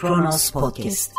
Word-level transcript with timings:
Kronos 0.00 0.50
Podcast. 0.50 1.12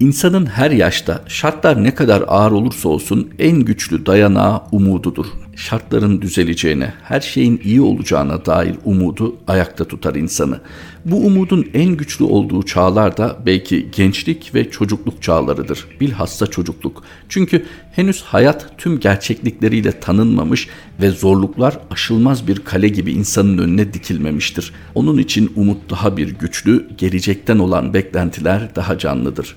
İnsanın 0.00 0.46
her 0.46 0.70
yaşta 0.70 1.24
şartlar 1.28 1.84
ne 1.84 1.94
kadar 1.94 2.24
ağır 2.28 2.52
olursa 2.52 2.88
olsun 2.88 3.30
en 3.38 3.60
güçlü 3.60 4.06
dayanağı 4.06 4.62
umududur. 4.72 5.26
Şartların 5.56 6.22
düzeleceğine, 6.22 6.94
her 7.02 7.20
şeyin 7.20 7.60
iyi 7.64 7.80
olacağına 7.80 8.46
dair 8.46 8.74
umudu 8.84 9.36
ayakta 9.46 9.84
tutar 9.84 10.14
insanı. 10.14 10.60
Bu 11.04 11.16
umudun 11.16 11.66
en 11.74 11.96
güçlü 11.96 12.24
olduğu 12.24 12.62
çağlar 12.62 13.16
da 13.16 13.36
belki 13.46 13.90
gençlik 13.96 14.54
ve 14.54 14.70
çocukluk 14.70 15.22
çağlarıdır. 15.22 15.86
Bilhassa 16.00 16.46
çocukluk. 16.46 17.02
Çünkü 17.28 17.64
henüz 17.92 18.22
hayat 18.22 18.78
tüm 18.78 19.00
gerçeklikleriyle 19.00 20.00
tanınmamış 20.00 20.68
ve 21.00 21.10
zorluklar 21.10 21.78
aşılmaz 21.90 22.48
bir 22.48 22.58
kale 22.58 22.88
gibi 22.88 23.12
insanın 23.12 23.58
önüne 23.58 23.92
dikilmemiştir. 23.92 24.72
Onun 24.94 25.18
için 25.18 25.52
umut 25.56 25.90
daha 25.90 26.16
bir 26.16 26.28
güçlü, 26.28 26.88
gelecekten 26.98 27.58
olan 27.58 27.94
beklentiler 27.94 28.74
daha 28.76 28.98
canlıdır. 28.98 29.56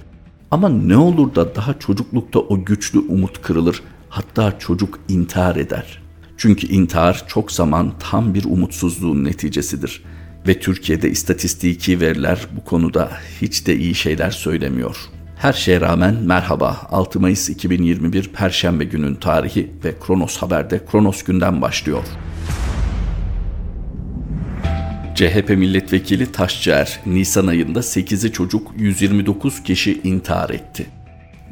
Ama 0.51 0.69
ne 0.69 0.97
olur 0.97 1.35
da 1.35 1.55
daha 1.55 1.79
çocuklukta 1.79 2.39
o 2.39 2.65
güçlü 2.65 2.99
umut 2.99 3.41
kırılır, 3.41 3.83
hatta 4.09 4.59
çocuk 4.59 4.99
intihar 5.09 5.55
eder. 5.55 6.01
Çünkü 6.38 6.67
intihar 6.67 7.23
çok 7.27 7.51
zaman 7.51 7.93
tam 7.99 8.33
bir 8.33 8.45
umutsuzluğun 8.45 9.23
neticesidir. 9.23 10.03
Ve 10.47 10.59
Türkiye'de 10.59 11.09
istatistiki 11.09 12.02
veriler 12.02 12.47
bu 12.57 12.63
konuda 12.69 13.11
hiç 13.41 13.67
de 13.67 13.77
iyi 13.77 13.95
şeyler 13.95 14.31
söylemiyor. 14.31 14.97
Her 15.38 15.53
şeye 15.53 15.81
rağmen 15.81 16.15
merhaba 16.15 16.77
6 16.89 17.19
Mayıs 17.19 17.49
2021 17.49 18.27
Perşembe 18.27 18.83
günün 18.83 19.16
tarihi 19.16 19.71
ve 19.83 19.95
Kronos 20.07 20.38
Haber'de 20.38 20.85
Kronos 20.91 21.23
günden 21.23 21.61
başlıyor. 21.61 22.03
CHP 25.17 25.49
milletvekili 25.49 26.31
Taşçıer, 26.31 26.99
Nisan 27.05 27.47
ayında 27.47 27.79
8'i 27.79 28.31
çocuk 28.31 28.71
129 28.77 29.63
kişi 29.63 30.01
intihar 30.03 30.49
etti. 30.49 30.85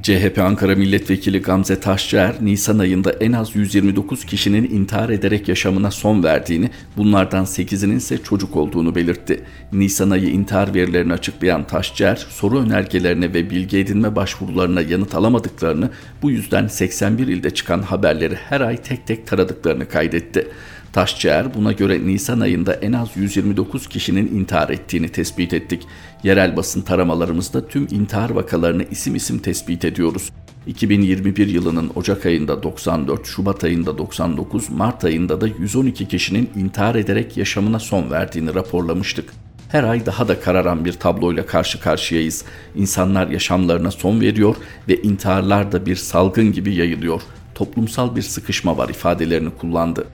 CHP 0.02 0.40
Ankara 0.40 0.76
Milletvekili 0.76 1.42
Gamze 1.42 1.80
Taşçıer, 1.80 2.36
Nisan 2.42 2.80
ayında 2.80 3.12
en 3.12 3.32
az 3.32 3.56
129 3.56 4.26
kişinin 4.26 4.64
intihar 4.64 5.10
ederek 5.10 5.48
yaşamına 5.48 5.92
son 5.92 6.24
verdiğini, 6.24 6.70
bunlardan 6.98 7.46
8'inin 7.46 7.98
ise 7.98 8.18
çocuk 8.24 8.56
olduğunu 8.56 8.96
belirtti. 8.96 9.44
Nisan 9.74 10.10
ayı 10.10 10.30
intihar 10.30 10.74
verilerini 10.74 11.14
açıklayan 11.14 11.68
Taşçıer, 11.68 12.28
soru 12.30 12.60
önergelerine 12.60 13.34
ve 13.34 13.50
bilgi 13.50 13.78
edinme 13.78 14.16
başvurularına 14.16 14.82
yanıt 14.82 15.16
alamadıklarını, 15.16 15.90
bu 16.22 16.32
yüzden 16.32 16.68
81 16.68 17.28
ilde 17.28 17.50
çıkan 17.50 17.82
haberleri 17.82 18.36
her 18.36 18.62
ay 18.62 18.78
tek 18.78 19.08
tek 19.08 19.28
taradıklarını 19.28 19.90
kaydetti. 19.90 20.48
Taşçıer 20.96 21.54
buna 21.54 21.72
göre 21.72 22.08
Nisan 22.08 22.40
ayında 22.40 22.74
en 22.74 22.94
az 22.94 23.10
129 23.16 23.90
kişinin 23.90 24.28
intihar 24.28 24.70
ettiğini 24.70 25.10
tespit 25.10 25.54
ettik. 25.54 25.88
Yerel 26.24 26.58
basın 26.58 26.82
taramalarımızda 26.82 27.68
tüm 27.68 27.88
intihar 27.92 28.30
vakalarını 28.30 28.84
isim 28.92 29.16
isim 29.16 29.40
tespit 29.40 29.86
ediyoruz. 29.86 30.32
2021 30.68 31.48
yılının 31.48 31.92
Ocak 31.96 32.26
ayında 32.26 32.64
94, 32.64 33.26
Şubat 33.26 33.64
ayında 33.64 33.98
99, 33.98 34.70
Mart 34.70 35.06
ayında 35.06 35.42
da 35.42 35.48
112 35.48 36.08
kişinin 36.08 36.50
intihar 36.56 36.96
ederek 36.96 37.38
yaşamına 37.38 37.80
son 37.80 38.12
verdiğini 38.12 38.56
raporlamıştık. 38.56 39.34
Her 39.70 39.84
ay 39.84 40.06
daha 40.06 40.28
da 40.28 40.40
kararan 40.40 40.86
bir 40.86 40.94
tabloyla 40.94 41.46
karşı 41.46 41.80
karşıyayız. 41.80 42.46
İnsanlar 42.76 43.28
yaşamlarına 43.28 43.92
son 43.92 44.22
veriyor 44.22 44.56
ve 44.88 45.02
intiharlar 45.02 45.72
da 45.72 45.86
bir 45.86 45.96
salgın 45.96 46.52
gibi 46.52 46.76
yayılıyor. 46.76 47.22
Toplumsal 47.56 48.16
bir 48.16 48.22
sıkışma 48.22 48.78
var 48.78 48.90
ifadelerini 48.90 49.50
kullandı. 49.50 50.08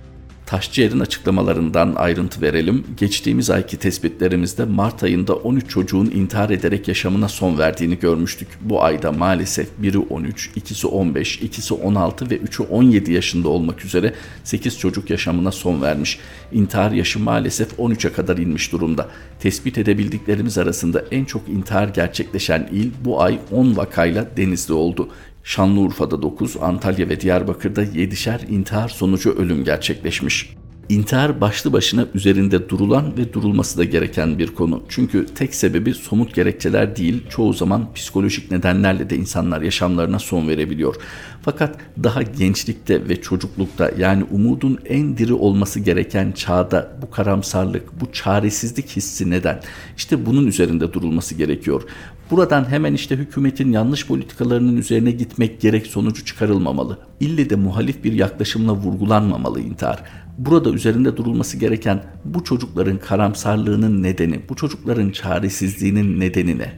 Taşçıer'in 0.52 1.00
açıklamalarından 1.00 1.96
ayrıntı 1.96 2.42
verelim. 2.42 2.84
Geçtiğimiz 2.98 3.50
ayki 3.50 3.78
tespitlerimizde 3.78 4.66
Mart 4.66 5.04
ayında 5.04 5.36
13 5.36 5.70
çocuğun 5.70 6.06
intihar 6.06 6.50
ederek 6.50 6.88
yaşamına 6.88 7.28
son 7.28 7.58
verdiğini 7.58 8.00
görmüştük. 8.00 8.48
Bu 8.62 8.84
ayda 8.84 9.12
maalesef 9.12 9.70
biri 9.78 9.98
13, 9.98 10.52
ikisi 10.56 10.88
15, 10.88 11.38
ikisi 11.38 11.74
16 11.74 12.30
ve 12.30 12.38
3'ü 12.38 12.68
17 12.68 13.12
yaşında 13.12 13.50
olmak 13.50 13.86
üzere 13.86 14.14
8 14.44 14.80
çocuk 14.80 15.10
yaşamına 15.10 15.52
son 15.52 15.82
vermiş. 15.82 16.20
İntihar 16.52 16.92
yaşı 16.92 17.20
maalesef 17.20 17.80
13'e 17.80 18.14
kadar 18.14 18.38
inmiş 18.38 18.72
durumda. 18.72 19.08
Tespit 19.40 19.78
edebildiklerimiz 19.78 20.58
arasında 20.58 21.06
en 21.12 21.26
çok 21.26 21.50
intihar 21.50 21.88
gerçekleşen 21.88 22.70
il 22.72 22.92
bu 23.06 23.22
ay 23.22 23.40
10 23.52 23.78
vakayla 23.78 24.28
Denizli 24.38 24.74
oldu. 24.74 25.10
Şanlıurfa'da 25.44 26.22
9, 26.22 26.58
Antalya 26.62 27.10
ve 27.10 27.22
Diyarbakır'da 27.22 27.84
7'şer 27.84 28.48
intihar 28.48 28.90
sonucu 28.90 29.32
ölüm 29.32 29.64
gerçekleşmiş. 29.64 30.56
İntihar 30.90 31.42
başlı 31.42 31.74
başına 31.74 32.06
üzerinde 32.14 32.70
durulan 32.70 33.18
ve 33.18 33.34
durulması 33.34 33.78
da 33.78 33.84
gereken 33.84 34.40
bir 34.40 34.48
konu. 34.48 34.84
Çünkü 34.90 35.26
tek 35.36 35.56
sebebi 35.56 35.94
somut 35.94 36.36
gerekçeler 36.36 36.96
değil, 36.96 37.24
çoğu 37.30 37.54
zaman 37.54 37.94
psikolojik 37.94 38.52
nedenlerle 38.52 39.10
de 39.10 39.16
insanlar 39.16 39.62
yaşamlarına 39.62 40.20
son 40.20 40.48
verebiliyor. 40.48 40.96
Fakat 41.42 41.78
daha 42.04 42.22
gençlikte 42.22 43.10
ve 43.10 43.22
çocuklukta 43.22 43.92
yani 43.98 44.24
umudun 44.32 44.80
en 44.86 45.18
diri 45.18 45.34
olması 45.34 45.80
gereken 45.80 46.32
çağda 46.32 46.98
bu 47.02 47.12
karamsarlık, 47.12 48.02
bu 48.02 48.12
çaresizlik 48.12 48.90
hissi 48.90 49.30
neden? 49.30 49.62
İşte 49.98 50.26
bunun 50.26 50.48
üzerinde 50.48 50.94
durulması 50.94 51.36
gerekiyor. 51.36 51.84
Buradan 52.32 52.70
hemen 52.70 52.94
işte 52.94 53.16
hükümetin 53.16 53.72
yanlış 53.72 54.08
politikalarının 54.08 54.78
üzerine 54.78 55.12
gitmek 55.12 55.62
gerek 55.62 55.88
sonucu 55.88 56.26
çıkarılmamalı. 56.26 56.98
İlle 57.20 57.50
de 57.50 57.56
muhalif 57.56 58.04
bir 58.04 58.14
yaklaşımla 58.14 58.74
vurgulanmamalı 58.74 59.62
intihar. 59.62 60.04
Burada 60.38 60.70
üzerinde 60.70 61.18
durulması 61.18 61.58
gereken 61.58 62.04
bu 62.26 62.44
çocukların 62.44 62.98
karamsarlığının 62.98 64.04
nedeni, 64.04 64.42
bu 64.50 64.56
çocukların 64.56 65.10
çaresizliğinin 65.10 66.20
nedeni 66.20 66.58
ne? 66.58 66.74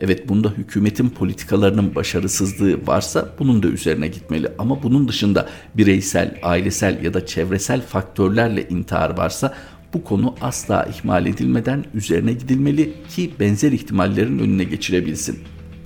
Evet 0.00 0.28
bunda 0.28 0.50
hükümetin 0.50 1.08
politikalarının 1.08 1.94
başarısızlığı 1.94 2.86
varsa 2.86 3.28
bunun 3.38 3.62
da 3.62 3.68
üzerine 3.68 4.08
gitmeli. 4.08 4.48
Ama 4.58 4.82
bunun 4.82 5.08
dışında 5.08 5.48
bireysel, 5.76 6.38
ailesel 6.42 7.04
ya 7.04 7.14
da 7.14 7.26
çevresel 7.26 7.82
faktörlerle 7.82 8.68
intihar 8.68 9.16
varsa 9.16 9.54
bu 9.94 10.04
konu 10.04 10.34
asla 10.40 10.84
ihmal 10.84 11.26
edilmeden 11.26 11.84
üzerine 11.94 12.32
gidilmeli 12.32 12.92
ki 13.08 13.30
benzer 13.40 13.72
ihtimallerin 13.72 14.38
önüne 14.38 14.64
geçirebilsin. 14.64 15.38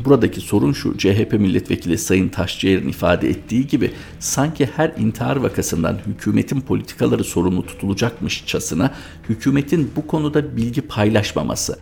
Buradaki 0.05 0.41
sorun 0.41 0.73
şu, 0.73 0.99
CHP 0.99 1.33
milletvekili 1.33 1.99
Sayın 1.99 2.29
Taşçıer'in 2.29 2.89
ifade 2.89 3.29
ettiği 3.29 3.67
gibi 3.67 3.91
sanki 4.19 4.67
her 4.77 4.93
intihar 4.99 5.37
vakasından 5.37 5.99
hükümetin 6.07 6.61
politikaları 6.61 7.25
sorumlu 7.25 7.67
tutulacakmışçasına 7.67 8.95
hükümetin 9.29 9.91
bu 9.97 10.07
konuda 10.07 10.57
bilgi 10.57 10.83
paylaşmaması, 10.83 11.79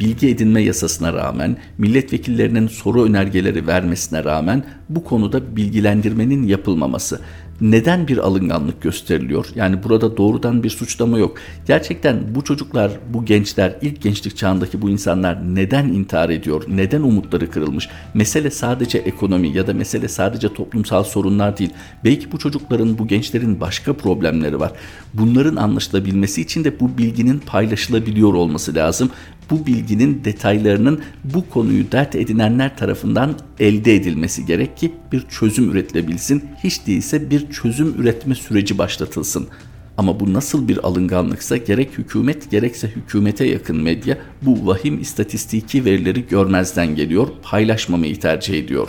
bilgi 0.00 0.28
edinme 0.28 0.62
yasasına 0.62 1.12
rağmen, 1.12 1.56
milletvekillerinin 1.78 2.68
soru 2.68 3.04
önergeleri 3.04 3.66
vermesine 3.66 4.24
rağmen 4.24 4.64
bu 4.88 5.04
konuda 5.04 5.56
bilgilendirmenin 5.56 6.46
yapılmaması 6.46 7.20
neden 7.60 8.08
bir 8.08 8.18
alınganlık 8.18 8.82
gösteriliyor? 8.82 9.46
Yani 9.54 9.82
burada 9.82 10.16
doğrudan 10.16 10.62
bir 10.62 10.70
suçlama 10.70 11.18
yok. 11.18 11.36
Gerçekten 11.66 12.34
bu 12.34 12.44
çocuklar, 12.44 12.92
bu 13.08 13.24
gençler, 13.24 13.76
ilk 13.82 14.02
gençlik 14.02 14.36
çağındaki 14.36 14.82
bu 14.82 14.90
insanlar 14.90 15.54
neden 15.54 15.88
intihar 15.88 16.30
ediyor? 16.30 16.64
Neden 16.68 17.02
umutları 17.02 17.50
kırılmış? 17.50 17.88
Mesele 18.14 18.50
sadece 18.50 18.98
ekonomi 18.98 19.48
ya 19.48 19.66
da 19.66 19.74
mesele 19.74 20.08
sadece 20.08 20.54
toplumsal 20.54 21.04
sorunlar 21.04 21.58
değil. 21.58 21.70
Belki 22.04 22.32
bu 22.32 22.38
çocukların, 22.38 22.98
bu 22.98 23.06
gençlerin 23.06 23.60
başka 23.60 23.92
problemleri 23.92 24.60
var. 24.60 24.72
Bunların 25.14 25.56
anlaşılabilmesi 25.56 26.42
için 26.42 26.64
de 26.64 26.80
bu 26.80 26.98
bilginin 26.98 27.38
paylaşılabiliyor 27.38 28.34
olması 28.34 28.74
lazım 28.74 29.10
bu 29.50 29.66
bilginin 29.66 30.24
detaylarının 30.24 31.00
bu 31.24 31.50
konuyu 31.50 31.92
dert 31.92 32.14
edinenler 32.14 32.76
tarafından 32.76 33.34
elde 33.60 33.94
edilmesi 33.94 34.46
gerek 34.46 34.76
ki 34.76 34.92
bir 35.12 35.24
çözüm 35.28 35.70
üretilebilsin. 35.70 36.44
Hiç 36.64 36.86
değilse 36.86 37.30
bir 37.30 37.50
çözüm 37.50 37.94
üretme 38.00 38.34
süreci 38.34 38.78
başlatılsın. 38.78 39.48
Ama 39.96 40.20
bu 40.20 40.32
nasıl 40.32 40.68
bir 40.68 40.86
alınganlıksa 40.86 41.56
gerek 41.56 41.98
hükümet 41.98 42.50
gerekse 42.50 42.88
hükümete 42.88 43.46
yakın 43.46 43.76
medya 43.76 44.18
bu 44.42 44.66
vahim 44.66 45.00
istatistiki 45.00 45.84
verileri 45.84 46.26
görmezden 46.26 46.94
geliyor, 46.94 47.28
paylaşmamayı 47.42 48.20
tercih 48.20 48.58
ediyor. 48.58 48.88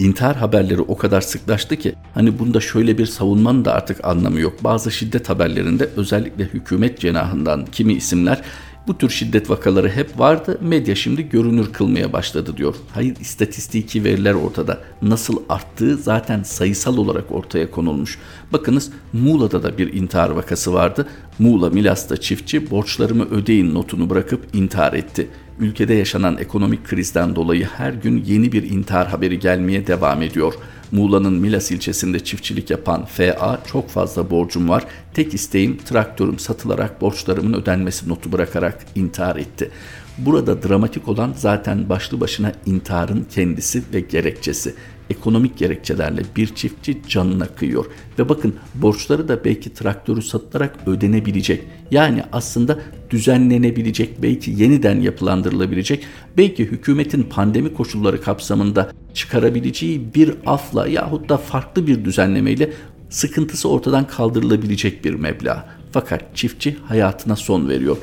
İntihar 0.00 0.36
haberleri 0.36 0.80
o 0.80 0.96
kadar 0.96 1.20
sıklaştı 1.20 1.76
ki 1.76 1.94
hani 2.14 2.38
bunda 2.38 2.60
şöyle 2.60 2.98
bir 2.98 3.06
savunmanın 3.06 3.64
da 3.64 3.74
artık 3.74 4.04
anlamı 4.04 4.40
yok. 4.40 4.64
Bazı 4.64 4.90
şiddet 4.90 5.28
haberlerinde 5.28 5.88
özellikle 5.96 6.44
hükümet 6.44 7.00
cenahından 7.00 7.66
kimi 7.72 7.92
isimler 7.92 8.42
bu 8.90 8.98
tür 8.98 9.10
şiddet 9.10 9.50
vakaları 9.50 9.90
hep 9.90 10.18
vardı. 10.18 10.58
Medya 10.60 10.94
şimdi 10.94 11.28
görünür 11.28 11.72
kılmaya 11.72 12.12
başladı 12.12 12.56
diyor. 12.56 12.74
Hayır 12.94 13.16
istatistiki 13.20 14.04
veriler 14.04 14.34
ortada. 14.34 14.80
Nasıl 15.02 15.42
arttığı 15.48 15.96
zaten 15.96 16.42
sayısal 16.42 16.96
olarak 16.96 17.32
ortaya 17.32 17.70
konulmuş. 17.70 18.18
Bakınız 18.52 18.90
Muğla'da 19.12 19.62
da 19.62 19.78
bir 19.78 19.92
intihar 19.92 20.30
vakası 20.30 20.72
vardı. 20.72 21.06
Muğla 21.38 21.70
Milas'ta 21.70 22.16
çiftçi 22.16 22.70
borçlarımı 22.70 23.24
ödeyin 23.24 23.74
notunu 23.74 24.10
bırakıp 24.10 24.54
intihar 24.54 24.92
etti. 24.92 25.28
Ülkede 25.58 25.94
yaşanan 25.94 26.38
ekonomik 26.38 26.86
krizden 26.86 27.36
dolayı 27.36 27.68
her 27.76 27.92
gün 27.92 28.24
yeni 28.26 28.52
bir 28.52 28.70
intihar 28.70 29.08
haberi 29.08 29.38
gelmeye 29.38 29.86
devam 29.86 30.22
ediyor. 30.22 30.54
Muğla'nın 30.92 31.32
Milas 31.32 31.70
ilçesinde 31.70 32.20
çiftçilik 32.20 32.70
yapan 32.70 33.04
FA 33.04 33.60
çok 33.72 33.88
fazla 33.88 34.30
borcum 34.30 34.68
var. 34.68 34.84
Tek 35.14 35.34
isteğim 35.34 35.76
traktörüm 35.76 36.38
satılarak 36.38 37.00
borçlarımın 37.00 37.52
ödenmesi 37.52 38.08
notu 38.08 38.32
bırakarak 38.32 38.86
intihar 38.94 39.36
etti. 39.36 39.70
Burada 40.18 40.62
dramatik 40.62 41.08
olan 41.08 41.34
zaten 41.36 41.88
başlı 41.88 42.20
başına 42.20 42.52
intiharın 42.66 43.26
kendisi 43.30 43.82
ve 43.92 44.00
gerekçesi. 44.00 44.74
Ekonomik 45.10 45.58
gerekçelerle 45.58 46.22
bir 46.36 46.54
çiftçi 46.54 47.02
canına 47.08 47.46
kıyıyor. 47.46 47.86
Ve 48.18 48.28
bakın 48.28 48.54
borçları 48.74 49.28
da 49.28 49.44
belki 49.44 49.74
traktörü 49.74 50.22
satılarak 50.22 50.76
ödenebilecek. 50.86 51.62
Yani 51.90 52.22
aslında 52.32 52.78
düzenlenebilecek, 53.10 54.22
belki 54.22 54.50
yeniden 54.50 55.00
yapılandırılabilecek, 55.00 56.06
belki 56.36 56.64
hükümetin 56.64 57.22
pandemi 57.22 57.74
koşulları 57.74 58.22
kapsamında 58.22 58.92
çıkarabileceği 59.14 60.14
bir 60.14 60.34
afla 60.46 60.86
yahut 60.86 61.28
da 61.28 61.36
farklı 61.36 61.86
bir 61.86 62.04
düzenlemeyle 62.04 62.72
sıkıntısı 63.10 63.68
ortadan 63.68 64.06
kaldırılabilecek 64.06 65.04
bir 65.04 65.14
meblağ. 65.14 65.79
Fakat 65.92 66.36
çiftçi 66.36 66.76
hayatına 66.84 67.36
son 67.36 67.68
veriyor. 67.68 67.96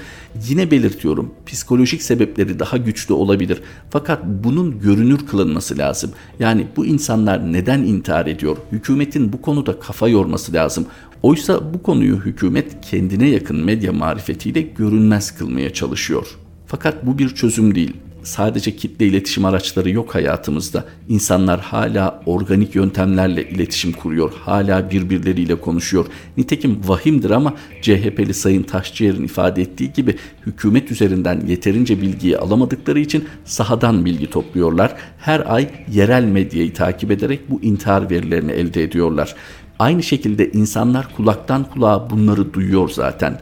Yine 0.48 0.72
belirtiyorum 0.72 1.34
psikolojik 1.46 2.02
sebepleri 2.02 2.60
daha 2.60 2.78
güçlü 2.78 3.14
olabilir. 3.14 3.62
Fakat 3.90 4.26
bunun 4.26 4.80
görünür 4.80 5.20
kılınması 5.28 5.78
lazım. 5.78 6.12
Yani 6.40 6.68
bu 6.78 6.86
insanlar 6.86 7.54
neden 7.54 7.80
intihar 7.80 8.26
ediyor? 8.26 8.58
Hükümetin 8.72 9.34
bu 9.34 9.42
konuda 9.42 9.80
kafa 9.80 10.08
yorması 10.08 10.54
lazım. 10.54 10.86
Oysa 11.24 11.74
bu 11.74 11.84
konuyu 11.84 12.16
hükümet 12.16 12.82
kendine 12.82 13.30
yakın 13.30 13.66
medya 13.66 13.94
marifetiyle 13.94 14.62
görünmez 14.62 15.38
kılmaya 15.38 15.74
çalışıyor. 15.74 16.28
Fakat 16.66 17.06
bu 17.06 17.18
bir 17.18 17.30
çözüm 17.30 17.76
değil 17.76 17.94
sadece 18.28 18.76
kitle 18.76 19.08
iletişim 19.08 19.46
araçları 19.46 19.90
yok 19.90 20.16
hayatımızda. 20.16 20.86
İnsanlar 21.10 21.60
hala 21.60 22.22
organik 22.26 22.76
yöntemlerle 22.76 23.50
iletişim 23.50 23.92
kuruyor. 23.92 24.34
Hala 24.46 24.92
birbirleriyle 24.92 25.56
konuşuyor. 25.56 26.06
Nitekim 26.38 26.80
vahimdir 26.88 27.30
ama 27.30 27.54
CHP'li 27.82 28.34
Sayın 28.34 28.64
Taşçıyer'in 28.64 29.24
ifade 29.24 29.62
ettiği 29.62 29.94
gibi 29.94 30.16
hükümet 30.46 30.92
üzerinden 30.92 31.42
yeterince 31.48 32.02
bilgiyi 32.02 32.38
alamadıkları 32.38 33.00
için 33.00 33.28
sahadan 33.46 34.06
bilgi 34.06 34.30
topluyorlar. 34.30 34.96
Her 35.18 35.54
ay 35.54 35.70
yerel 35.92 36.24
medyayı 36.24 36.74
takip 36.74 37.12
ederek 37.12 37.50
bu 37.50 37.62
intihar 37.62 38.10
verilerini 38.10 38.52
elde 38.52 38.84
ediyorlar. 38.84 39.36
Aynı 39.80 40.04
şekilde 40.04 40.52
insanlar 40.52 41.16
kulaktan 41.16 41.64
kulağa 41.64 42.10
bunları 42.10 42.54
duyuyor 42.54 42.90
zaten. 42.90 43.40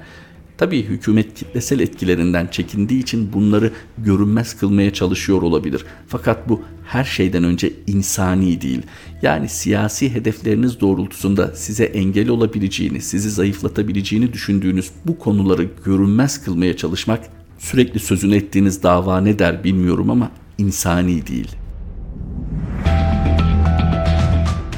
Tabii 0.57 0.83
hükümet 0.83 1.33
kitlesel 1.33 1.79
etkilerinden 1.79 2.47
çekindiği 2.47 3.01
için 3.01 3.33
bunları 3.33 3.71
görünmez 3.97 4.57
kılmaya 4.57 4.93
çalışıyor 4.93 5.41
olabilir. 5.41 5.85
Fakat 6.07 6.49
bu 6.49 6.61
her 6.85 7.03
şeyden 7.03 7.43
önce 7.43 7.73
insani 7.87 8.61
değil. 8.61 8.81
Yani 9.21 9.49
siyasi 9.49 10.13
hedefleriniz 10.13 10.81
doğrultusunda 10.81 11.55
size 11.55 11.83
engel 11.83 12.29
olabileceğini, 12.29 13.01
sizi 13.01 13.29
zayıflatabileceğini 13.29 14.33
düşündüğünüz 14.33 14.91
bu 15.05 15.19
konuları 15.19 15.67
görünmez 15.85 16.43
kılmaya 16.43 16.77
çalışmak 16.77 17.19
sürekli 17.59 17.99
sözünü 17.99 18.35
ettiğiniz 18.35 18.83
dava 18.83 19.21
ne 19.21 19.39
der 19.39 19.63
bilmiyorum 19.63 20.09
ama 20.09 20.31
insani 20.57 21.27
değil. 21.27 21.51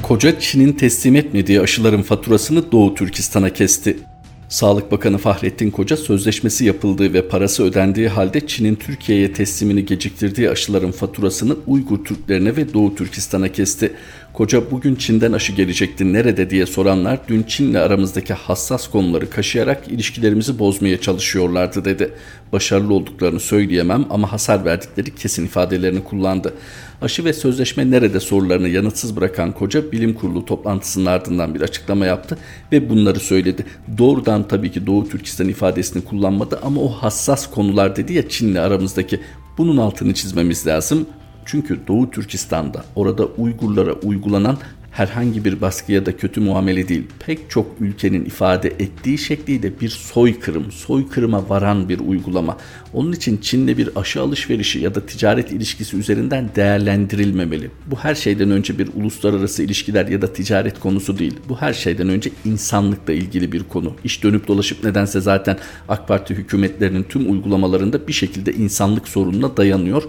Koca 0.02 0.40
Çin'in 0.40 0.72
teslim 0.72 1.16
etmediği 1.16 1.60
aşıların 1.60 2.02
faturasını 2.02 2.72
Doğu 2.72 2.94
Türkistan'a 2.94 3.50
kesti. 3.50 3.96
Sağlık 4.48 4.92
Bakanı 4.92 5.18
Fahrettin 5.18 5.70
Koca 5.70 5.96
sözleşmesi 5.96 6.64
yapıldığı 6.64 7.12
ve 7.12 7.28
parası 7.28 7.64
ödendiği 7.64 8.08
halde 8.08 8.46
Çin'in 8.46 8.74
Türkiye'ye 8.74 9.32
teslimini 9.32 9.86
geciktirdiği 9.86 10.50
aşıların 10.50 10.90
faturasını 10.90 11.56
Uygur 11.66 12.04
Türklerine 12.04 12.56
ve 12.56 12.74
Doğu 12.74 12.94
Türkistan'a 12.94 13.52
kesti. 13.52 13.92
Koca 14.38 14.70
bugün 14.70 14.94
Çin'den 14.94 15.32
aşı 15.32 15.52
gelecekti 15.52 16.12
nerede 16.12 16.50
diye 16.50 16.66
soranlar 16.66 17.18
dün 17.28 17.42
Çin'le 17.42 17.74
aramızdaki 17.74 18.34
hassas 18.34 18.90
konuları 18.90 19.30
kaşıyarak 19.30 19.88
ilişkilerimizi 19.88 20.58
bozmaya 20.58 21.00
çalışıyorlardı 21.00 21.84
dedi. 21.84 22.12
Başarılı 22.52 22.94
olduklarını 22.94 23.40
söyleyemem 23.40 24.04
ama 24.10 24.32
hasar 24.32 24.64
verdikleri 24.64 25.14
kesin 25.14 25.44
ifadelerini 25.44 26.04
kullandı. 26.04 26.54
Aşı 27.02 27.24
ve 27.24 27.32
sözleşme 27.32 27.90
nerede 27.90 28.20
sorularını 28.20 28.68
yanıtsız 28.68 29.16
bırakan 29.16 29.52
Koca 29.52 29.92
bilim 29.92 30.14
kurulu 30.14 30.44
toplantısının 30.44 31.06
ardından 31.06 31.54
bir 31.54 31.60
açıklama 31.60 32.06
yaptı 32.06 32.38
ve 32.72 32.90
bunları 32.90 33.20
söyledi. 33.20 33.66
Doğrudan 33.98 34.48
tabii 34.48 34.72
ki 34.72 34.86
Doğu 34.86 35.08
Türkistan 35.08 35.48
ifadesini 35.48 36.04
kullanmadı 36.04 36.60
ama 36.62 36.80
o 36.80 36.88
hassas 36.88 37.50
konular 37.50 37.96
dedi 37.96 38.12
ya 38.12 38.28
Çin'le 38.28 38.56
aramızdaki 38.56 39.20
bunun 39.58 39.76
altını 39.76 40.14
çizmemiz 40.14 40.66
lazım. 40.66 41.06
Çünkü 41.48 41.78
Doğu 41.88 42.10
Türkistan'da 42.10 42.84
orada 42.96 43.26
Uygurlara 43.26 43.92
uygulanan 43.92 44.58
herhangi 44.90 45.44
bir 45.44 45.60
baskı 45.60 45.92
ya 45.92 46.06
da 46.06 46.16
kötü 46.16 46.40
muamele 46.40 46.88
değil. 46.88 47.02
Pek 47.26 47.50
çok 47.50 47.66
ülkenin 47.80 48.24
ifade 48.24 48.68
ettiği 48.68 49.18
şekliyle 49.18 49.80
bir 49.80 49.88
soykırım, 49.88 50.72
soykırıma 50.72 51.48
varan 51.48 51.88
bir 51.88 52.00
uygulama. 52.00 52.56
Onun 52.92 53.12
için 53.12 53.36
Çin'le 53.36 53.78
bir 53.78 53.90
aşı 53.96 54.20
alışverişi 54.20 54.78
ya 54.78 54.94
da 54.94 55.06
ticaret 55.06 55.52
ilişkisi 55.52 55.96
üzerinden 55.96 56.50
değerlendirilmemeli. 56.56 57.70
Bu 57.86 57.96
her 57.96 58.14
şeyden 58.14 58.50
önce 58.50 58.78
bir 58.78 58.88
uluslararası 58.94 59.62
ilişkiler 59.62 60.06
ya 60.06 60.22
da 60.22 60.32
ticaret 60.32 60.80
konusu 60.80 61.18
değil. 61.18 61.34
Bu 61.48 61.56
her 61.56 61.72
şeyden 61.72 62.08
önce 62.08 62.30
insanlıkla 62.44 63.12
ilgili 63.12 63.52
bir 63.52 63.62
konu. 63.62 63.94
İş 64.04 64.24
dönüp 64.24 64.48
dolaşıp 64.48 64.84
nedense 64.84 65.20
zaten 65.20 65.58
AK 65.88 66.08
Parti 66.08 66.34
hükümetlerinin 66.34 67.02
tüm 67.02 67.32
uygulamalarında 67.32 68.08
bir 68.08 68.12
şekilde 68.12 68.52
insanlık 68.52 69.08
sorununa 69.08 69.56
dayanıyor. 69.56 70.02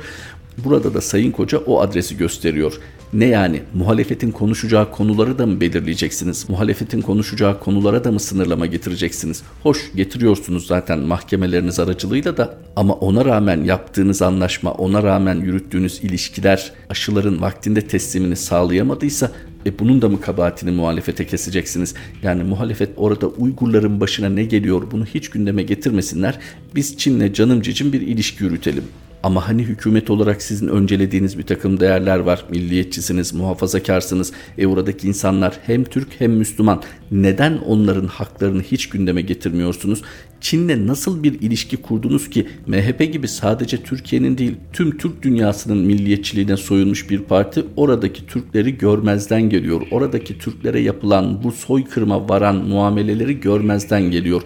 Burada 0.64 0.94
da 0.94 1.02
Sayın 1.02 1.32
Koca 1.32 1.58
o 1.58 1.82
adresi 1.82 2.18
gösteriyor. 2.18 2.80
Ne 3.14 3.26
yani 3.26 3.62
muhalefetin 3.74 4.32
konuşacağı 4.32 4.92
konuları 4.92 5.40
da 5.40 5.46
mı 5.46 5.62
belirleyeceksiniz? 5.62 6.50
Muhalefetin 6.50 7.02
konuşacağı 7.02 7.60
konulara 7.60 8.04
da 8.04 8.12
mı 8.12 8.20
sınırlama 8.20 8.66
getireceksiniz? 8.66 9.44
Hoş 9.64 9.92
getiriyorsunuz 9.96 10.68
zaten 10.68 11.00
mahkemeleriniz 11.00 11.80
aracılığıyla 11.80 12.38
da 12.38 12.58
ama 12.76 12.94
ona 12.94 13.26
rağmen 13.26 13.64
yaptığınız 13.64 14.22
anlaşma, 14.22 14.72
ona 14.72 15.04
rağmen 15.04 15.36
yürüttüğünüz 15.36 16.04
ilişkiler 16.04 16.72
aşıların 16.90 17.42
vaktinde 17.42 17.82
teslimini 17.82 18.36
sağlayamadıysa 18.36 19.32
e 19.66 19.80
bunun 19.80 20.02
da 20.02 20.10
mı 20.10 20.22
kabahatini 20.22 20.72
muhalefete 20.72 21.28
keseceksiniz? 21.28 21.94
Yani 22.24 22.44
muhalefet 22.44 22.90
orada 22.98 23.28
Uygurların 23.28 24.00
başına 24.00 24.30
ne 24.30 24.44
geliyor 24.44 24.84
bunu 24.92 25.06
hiç 25.06 25.30
gündeme 25.30 25.64
getirmesinler. 25.64 26.40
Biz 26.76 26.98
Çin'le 26.98 27.34
canım 27.34 27.62
cicim 27.62 27.94
bir 27.94 28.02
ilişki 28.02 28.44
yürütelim. 28.44 28.84
Ama 29.24 29.48
hani 29.48 29.64
hükümet 29.64 30.10
olarak 30.10 30.42
sizin 30.42 30.68
öncelediğiniz 30.68 31.38
bir 31.38 31.44
takım 31.44 31.80
değerler 31.80 32.20
var. 32.20 32.46
Milliyetçisiniz, 32.50 33.34
muhafazakarsınız. 33.34 34.34
E 34.58 34.68
oradaki 34.68 35.08
insanlar 35.08 35.60
hem 35.66 35.84
Türk 35.84 36.08
hem 36.20 36.32
Müslüman. 36.32 36.84
Neden 37.12 37.58
onların 37.58 38.08
haklarını 38.08 38.62
hiç 38.62 38.90
gündeme 38.90 39.22
getirmiyorsunuz? 39.22 40.02
Çin'le 40.42 40.88
nasıl 40.88 41.24
bir 41.24 41.42
ilişki 41.42 41.78
kurdunuz 41.78 42.30
ki 42.30 42.48
MHP 42.68 43.14
gibi 43.14 43.28
sadece 43.28 43.84
Türkiye'nin 43.84 44.38
değil 44.38 44.56
tüm 44.74 44.98
Türk 44.98 45.22
dünyasının 45.24 45.78
milliyetçiliğine 45.78 46.58
soyulmuş 46.58 47.10
bir 47.10 47.20
parti 47.20 47.66
oradaki 47.76 48.28
Türkleri 48.28 48.78
görmezden 48.78 49.50
geliyor. 49.50 49.82
Oradaki 49.92 50.38
Türklere 50.38 50.80
yapılan 50.80 51.44
bu 51.44 51.52
soykırıma 51.52 52.30
varan 52.30 52.56
muameleleri 52.56 53.40
görmezden 53.40 54.02
geliyor. 54.02 54.42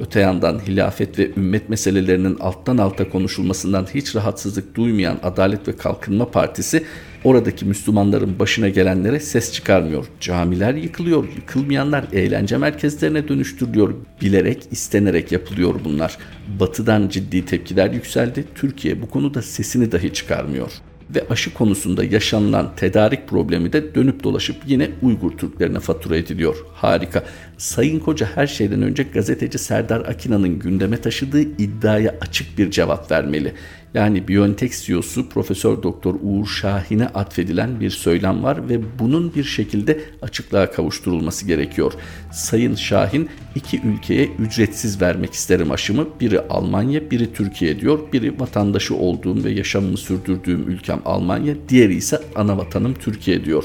Öte 0.00 0.20
yandan 0.20 0.58
hilafet 0.58 1.18
ve 1.18 1.30
ümmet 1.36 1.68
meselelerinin 1.68 2.36
alttan 2.40 2.78
alta 2.78 3.10
konuşulmasından 3.10 3.86
hiç 3.94 4.16
rahatsızlık 4.16 4.74
duymayan 4.74 5.18
Adalet 5.22 5.68
ve 5.68 5.76
Kalkınma 5.76 6.30
Partisi 6.30 6.84
oradaki 7.24 7.64
Müslümanların 7.64 8.38
başına 8.38 8.68
gelenlere 8.68 9.20
ses 9.20 9.52
çıkarmıyor. 9.52 10.06
Camiler 10.20 10.74
yıkılıyor, 10.74 11.24
yıkılmayanlar 11.36 12.04
eğlence 12.12 12.56
merkezlerine 12.56 13.28
dönüştürülüyor. 13.28 13.94
Bilerek, 14.20 14.62
istenerek 14.70 15.32
yapılıyor 15.32 15.74
bunlar. 15.84 16.18
Batıdan 16.60 17.08
ciddi 17.08 17.44
tepkiler 17.44 17.90
yükseldi. 17.90 18.44
Türkiye 18.54 19.02
bu 19.02 19.10
konuda 19.10 19.42
sesini 19.42 19.92
dahi 19.92 20.12
çıkarmıyor 20.12 20.72
ve 21.14 21.24
aşı 21.30 21.54
konusunda 21.54 22.04
yaşanılan 22.04 22.70
tedarik 22.76 23.28
problemi 23.28 23.72
de 23.72 23.94
dönüp 23.94 24.24
dolaşıp 24.24 24.56
yine 24.66 24.90
Uygur 25.02 25.30
Türklerine 25.30 25.80
fatura 25.80 26.16
ediliyor. 26.16 26.56
Harika. 26.74 27.24
Sayın 27.56 28.00
Koca 28.00 28.28
her 28.34 28.46
şeyden 28.46 28.82
önce 28.82 29.02
gazeteci 29.02 29.58
Serdar 29.58 30.00
Akina'nın 30.00 30.58
gündeme 30.58 31.00
taşıdığı 31.00 31.40
iddiaya 31.40 32.14
açık 32.20 32.58
bir 32.58 32.70
cevap 32.70 33.10
vermeli. 33.10 33.54
Yani 33.94 34.28
Biontech 34.28 34.72
CEO'su 34.72 35.28
Profesör 35.28 35.82
Doktor 35.82 36.14
Uğur 36.22 36.46
Şahin'e 36.46 37.06
atfedilen 37.06 37.80
bir 37.80 37.90
söylem 37.90 38.42
var 38.42 38.68
ve 38.68 38.80
bunun 38.98 39.34
bir 39.34 39.44
şekilde 39.44 40.00
açıklığa 40.22 40.70
kavuşturulması 40.70 41.46
gerekiyor. 41.46 41.92
Sayın 42.32 42.74
Şahin 42.74 43.28
iki 43.54 43.80
ülkeye 43.80 44.28
ücretsiz 44.38 45.02
vermek 45.02 45.32
isterim 45.32 45.70
aşımı. 45.70 46.06
Biri 46.20 46.40
Almanya, 46.40 47.10
biri 47.10 47.32
Türkiye 47.32 47.80
diyor. 47.80 47.98
Biri 48.12 48.40
vatandaşı 48.40 48.96
olduğum 48.96 49.44
ve 49.44 49.50
yaşamımı 49.50 49.96
sürdürdüğüm 49.96 50.68
ülkem 50.68 51.00
Almanya, 51.04 51.54
diğeri 51.68 51.94
ise 51.94 52.20
ana 52.34 52.58
vatanım 52.58 52.94
Türkiye 52.94 53.44
diyor 53.44 53.64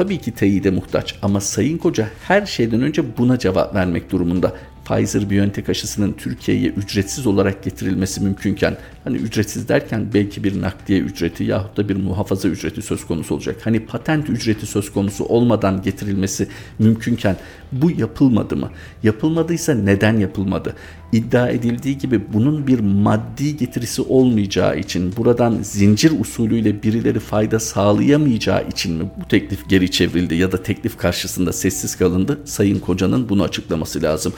tabii 0.00 0.18
ki 0.18 0.32
teyide 0.32 0.70
muhtaç 0.70 1.14
ama 1.22 1.40
Sayın 1.40 1.78
Koca 1.78 2.08
her 2.28 2.46
şeyden 2.46 2.82
önce 2.82 3.18
buna 3.18 3.38
cevap 3.38 3.74
vermek 3.74 4.12
durumunda. 4.12 4.56
Pfizer-BioNTech 4.90 5.70
aşısının 5.70 6.12
Türkiye'ye 6.12 6.68
ücretsiz 6.68 7.26
olarak 7.26 7.64
getirilmesi 7.64 8.20
mümkünken 8.20 8.76
hani 9.04 9.16
ücretsiz 9.16 9.68
derken 9.68 10.06
belki 10.14 10.44
bir 10.44 10.60
nakliye 10.60 11.00
ücreti 11.00 11.44
yahut 11.44 11.76
da 11.76 11.88
bir 11.88 11.96
muhafaza 11.96 12.48
ücreti 12.48 12.82
söz 12.82 13.06
konusu 13.06 13.34
olacak. 13.34 13.56
Hani 13.64 13.80
patent 13.80 14.30
ücreti 14.30 14.66
söz 14.66 14.92
konusu 14.92 15.24
olmadan 15.24 15.82
getirilmesi 15.82 16.48
mümkünken 16.78 17.36
bu 17.72 17.90
yapılmadı 17.90 18.56
mı? 18.56 18.70
Yapılmadıysa 19.02 19.74
neden 19.74 20.18
yapılmadı? 20.18 20.74
İddia 21.12 21.48
edildiği 21.48 21.98
gibi 21.98 22.20
bunun 22.32 22.66
bir 22.66 22.80
maddi 22.80 23.56
getirisi 23.56 24.02
olmayacağı 24.02 24.78
için 24.78 25.16
buradan 25.16 25.58
zincir 25.62 26.20
usulüyle 26.20 26.82
birileri 26.82 27.18
fayda 27.18 27.60
sağlayamayacağı 27.60 28.68
için 28.68 28.92
mi 28.94 29.10
bu 29.20 29.28
teklif 29.28 29.68
geri 29.68 29.90
çevrildi 29.90 30.34
ya 30.34 30.52
da 30.52 30.62
teklif 30.62 30.98
karşısında 30.98 31.52
sessiz 31.52 31.96
kalındı? 31.96 32.40
Sayın 32.44 32.78
Koca'nın 32.78 33.28
bunu 33.28 33.42
açıklaması 33.42 34.02
lazım. 34.02 34.32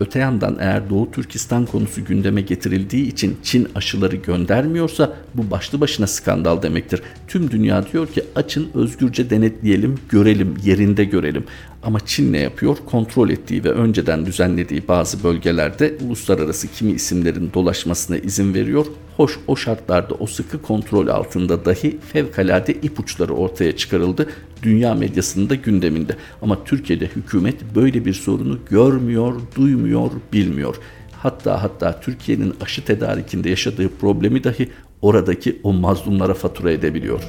Öte 0.00 0.18
yandan 0.18 0.56
eğer 0.60 0.90
Doğu 0.90 1.10
Türkistan 1.10 1.66
konusu 1.66 2.04
gündeme 2.04 2.40
getirildiği 2.40 3.06
için 3.06 3.36
Çin 3.42 3.68
aşıları 3.74 4.16
göndermiyorsa 4.16 5.16
bu 5.34 5.50
başlı 5.50 5.80
başına 5.80 6.06
skandal 6.06 6.62
demektir. 6.62 7.02
Tüm 7.28 7.50
dünya 7.50 7.92
diyor 7.92 8.06
ki 8.06 8.24
açın 8.34 8.68
özgürce 8.74 9.30
denetleyelim, 9.30 9.98
görelim, 10.08 10.54
yerinde 10.64 11.04
görelim. 11.04 11.44
Ama 11.86 12.00
Çin 12.00 12.32
ne 12.32 12.38
yapıyor? 12.38 12.76
Kontrol 12.86 13.30
ettiği 13.30 13.64
ve 13.64 13.70
önceden 13.70 14.26
düzenlediği 14.26 14.88
bazı 14.88 15.24
bölgelerde 15.24 15.96
uluslararası 16.06 16.68
kimi 16.68 16.92
isimlerin 16.92 17.50
dolaşmasına 17.54 18.16
izin 18.16 18.54
veriyor. 18.54 18.86
Hoş 19.16 19.38
o 19.46 19.56
şartlarda 19.56 20.14
o 20.14 20.26
sıkı 20.26 20.62
kontrol 20.62 21.08
altında 21.08 21.64
dahi 21.64 21.98
fevkalade 22.12 22.72
ipuçları 22.72 23.34
ortaya 23.34 23.76
çıkarıldı. 23.76 24.28
Dünya 24.62 24.94
medyasının 24.94 25.50
da 25.50 25.54
gündeminde. 25.54 26.16
Ama 26.42 26.64
Türkiye'de 26.64 27.06
hükümet 27.06 27.74
böyle 27.74 28.04
bir 28.04 28.14
sorunu 28.14 28.58
görmüyor, 28.70 29.40
duymuyor, 29.56 30.10
bilmiyor. 30.32 30.76
Hatta 31.12 31.62
hatta 31.62 32.00
Türkiye'nin 32.00 32.54
aşı 32.60 32.84
tedarikinde 32.84 33.50
yaşadığı 33.50 33.88
problemi 33.88 34.44
dahi 34.44 34.68
oradaki 35.02 35.60
o 35.62 35.72
mazlumlara 35.72 36.34
fatura 36.34 36.70
edebiliyor. 36.70 37.20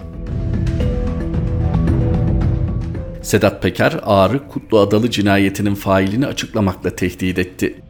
Sedat 3.27 3.62
Peker, 3.62 4.00
Ağrı 4.03 4.48
Kutlu 4.48 4.79
Adalı 4.79 5.12
cinayetinin 5.12 5.75
failini 5.75 6.27
açıklamakla 6.27 6.89
tehdit 6.89 7.39
etti. 7.39 7.81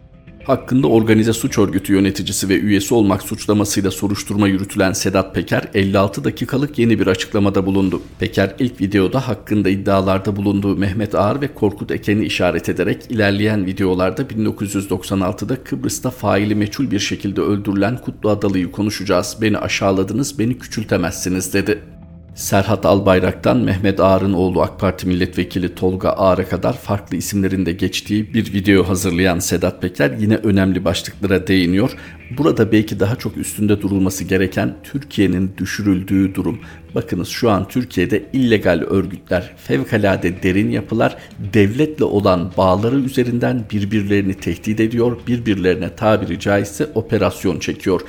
Hakkında 0.44 0.88
organize 0.88 1.34
suç 1.34 1.58
örgütü 1.58 1.94
yöneticisi 1.94 2.50
ve 2.50 2.60
üyesi 2.60 2.94
olmak 2.94 3.22
suçlamasıyla 3.22 3.92
soruşturma 3.92 4.48
yürütülen 4.48 4.94
Sedat 4.94 5.36
Peker 5.36 5.64
56 5.74 6.24
dakikalık 6.24 6.80
yeni 6.80 7.00
bir 7.00 7.08
açıklamada 7.08 7.66
bulundu. 7.66 8.02
Peker 8.20 8.56
ilk 8.60 8.82
videoda 8.82 9.28
hakkında 9.28 9.70
iddialarda 9.70 10.36
bulunduğu 10.36 10.76
Mehmet 10.76 11.16
Ağar 11.16 11.42
ve 11.42 11.54
Korkut 11.54 11.92
Eken'i 11.92 12.26
işaret 12.26 12.70
ederek 12.70 13.04
ilerleyen 13.10 13.66
videolarda 13.66 14.22
1996'da 14.22 15.64
Kıbrıs'ta 15.64 16.10
faili 16.10 16.56
meçhul 16.56 16.92
bir 16.92 17.00
şekilde 17.00 17.42
öldürülen 17.42 17.98
Kutlu 17.98 18.30
Adalı'yı 18.30 18.72
konuşacağız. 18.72 19.38
Beni 19.42 19.58
aşağıladınız, 19.58 20.40
beni 20.40 20.58
küçültemezsiniz 20.58 21.54
dedi. 21.54 21.97
Serhat 22.38 22.86
Albayrak'tan 22.86 23.58
Mehmet 23.58 24.00
Ağar'ın 24.00 24.34
oğlu 24.34 24.62
AK 24.62 24.80
Parti 24.80 25.08
milletvekili 25.08 25.76
Tolga 25.76 26.10
Ağar'a 26.10 26.50
kadar 26.50 26.78
farklı 26.78 27.18
isimlerin 27.18 27.66
de 27.66 27.72
geçtiği 27.72 28.34
bir 28.34 28.54
video 28.54 28.88
hazırlayan 28.88 29.40
Sedat 29.40 29.82
Peker 29.82 30.12
yine 30.20 30.36
önemli 30.36 30.86
başlıklara 30.86 31.48
değiniyor. 31.48 31.92
Burada 32.38 32.72
belki 32.72 33.00
daha 33.00 33.16
çok 33.16 33.38
üstünde 33.38 33.82
durulması 33.82 34.24
gereken 34.24 34.76
Türkiye'nin 34.84 35.52
düşürüldüğü 35.58 36.36
durum. 36.36 36.60
Bakınız 36.96 37.28
şu 37.28 37.50
an 37.50 37.68
Türkiye'de 37.68 38.26
illegal 38.34 38.82
örgütler, 38.90 39.54
fevkalade 39.58 40.44
derin 40.44 40.70
yapılar 40.70 41.18
devletle 41.54 42.04
olan 42.04 42.52
bağları 42.58 43.00
üzerinden 43.00 43.66
birbirlerini 43.72 44.34
tehdit 44.34 44.80
ediyor, 44.80 45.18
birbirlerine 45.28 45.96
tabiri 45.96 46.40
caizse 46.40 46.86
operasyon 46.96 47.60
çekiyor. 47.60 48.02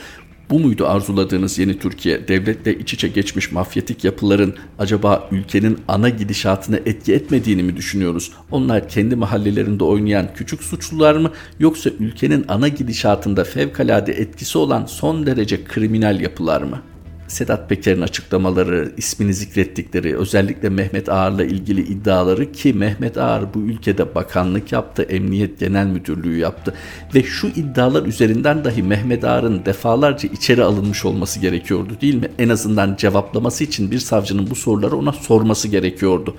Bu 0.50 0.60
muydu 0.60 0.86
arzuladığınız 0.86 1.58
yeni 1.58 1.78
Türkiye? 1.78 2.28
Devletle 2.28 2.78
iç 2.78 2.94
içe 2.94 3.08
geçmiş 3.08 3.52
mafyatik 3.52 4.04
yapıların 4.04 4.54
acaba 4.78 5.28
ülkenin 5.32 5.78
ana 5.88 6.08
gidişatına 6.08 6.76
etki 6.76 7.14
etmediğini 7.14 7.62
mi 7.62 7.76
düşünüyoruz? 7.76 8.32
Onlar 8.50 8.88
kendi 8.88 9.16
mahallelerinde 9.16 9.84
oynayan 9.84 10.28
küçük 10.34 10.62
suçlular 10.62 11.14
mı 11.14 11.32
yoksa 11.58 11.90
ülkenin 12.00 12.44
ana 12.48 12.68
gidişatında 12.68 13.44
fevkalade 13.44 14.12
etkisi 14.12 14.58
olan 14.58 14.86
son 14.86 15.26
derece 15.26 15.64
kriminal 15.64 16.20
yapılar 16.20 16.62
mı? 16.62 16.82
Sedat 17.28 17.68
Peker'in 17.68 18.02
açıklamaları, 18.02 18.92
ismini 18.96 19.34
zikrettikleri, 19.34 20.16
özellikle 20.16 20.68
Mehmet 20.68 21.08
Ağar'la 21.08 21.44
ilgili 21.44 21.80
iddiaları 21.80 22.52
ki 22.52 22.72
Mehmet 22.72 23.18
Ağar 23.18 23.54
bu 23.54 23.58
ülkede 23.58 24.14
bakanlık 24.14 24.72
yaptı, 24.72 25.02
Emniyet 25.02 25.60
Genel 25.60 25.86
Müdürlüğü 25.86 26.38
yaptı 26.38 26.74
ve 27.14 27.22
şu 27.22 27.46
iddialar 27.46 28.06
üzerinden 28.06 28.64
dahi 28.64 28.82
Mehmet 28.82 29.24
Ağar'ın 29.24 29.64
defalarca 29.64 30.28
içeri 30.28 30.64
alınmış 30.64 31.04
olması 31.04 31.40
gerekiyordu 31.40 31.92
değil 32.00 32.14
mi? 32.14 32.28
En 32.38 32.48
azından 32.48 32.96
cevaplaması 32.96 33.64
için 33.64 33.90
bir 33.90 33.98
savcının 33.98 34.50
bu 34.50 34.54
soruları 34.54 34.96
ona 34.96 35.12
sorması 35.12 35.68
gerekiyordu. 35.68 36.36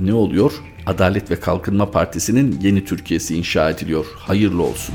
Ne 0.00 0.14
oluyor? 0.14 0.52
Adalet 0.86 1.30
ve 1.30 1.40
Kalkınma 1.40 1.90
Partisi'nin 1.90 2.60
yeni 2.60 2.84
Türkiye'si 2.84 3.36
inşa 3.36 3.70
ediliyor. 3.70 4.06
Hayırlı 4.16 4.62
olsun. 4.62 4.94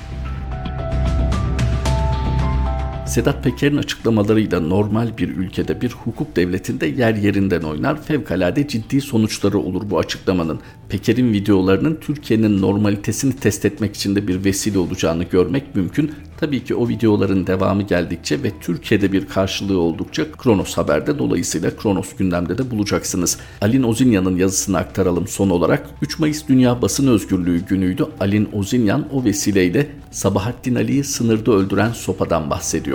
Sedat 3.06 3.44
Peker'in 3.44 3.78
açıklamalarıyla 3.78 4.60
normal 4.60 5.18
bir 5.18 5.30
ülkede 5.30 5.82
bir 5.82 5.92
hukuk 5.92 6.36
devletinde 6.36 6.86
yer 6.86 7.16
yerinden 7.16 7.62
oynar 7.62 8.04
fevkalade 8.04 8.68
ciddi 8.68 9.02
sonuçları 9.02 9.60
olur 9.60 9.90
bu 9.90 10.00
açıklamanın. 10.00 10.60
Peker'in 10.90 11.34
videolarının 11.34 11.98
Türkiye'nin 12.02 12.62
normalitesini 12.62 13.36
test 13.36 13.66
etmek 13.66 13.96
için 13.96 14.16
de 14.16 14.28
bir 14.28 14.46
vesile 14.46 14.78
olacağını 14.78 15.24
görmek 15.24 15.76
mümkün. 15.76 16.12
Tabii 16.38 16.64
ki 16.64 16.76
o 16.76 16.90
videoların 16.90 17.48
devamı 17.48 17.82
geldikçe 17.82 18.44
ve 18.44 18.52
Türkiye'de 18.62 19.12
bir 19.12 19.28
karşılığı 19.28 19.80
oldukça 19.80 20.32
Kronos 20.32 20.78
Haber'de 20.78 21.20
dolayısıyla 21.20 21.76
Kronos 21.76 22.16
gündemde 22.16 22.58
de 22.58 22.72
bulacaksınız. 22.72 23.38
Alin 23.62 23.84
Ozinyan'ın 23.84 24.38
yazısını 24.38 24.78
aktaralım 24.78 25.28
son 25.28 25.50
olarak. 25.50 25.90
3 26.02 26.20
Mayıs 26.20 26.48
Dünya 26.48 26.82
Basın 26.82 27.08
Özgürlüğü 27.08 27.66
günüydü. 27.66 28.06
Alin 28.20 28.50
Ozinyan 28.54 29.08
o 29.14 29.24
vesileyle 29.24 29.88
Sabahattin 30.12 30.76
Ali'yi 30.76 31.04
sınırda 31.04 31.52
öldüren 31.52 31.92
sopadan 31.92 32.50
bahsediyor. 32.50 32.93